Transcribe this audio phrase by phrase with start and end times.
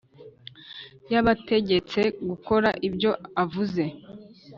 [1.13, 3.11] yabategetse gukora ibyo
[3.43, 3.83] avuze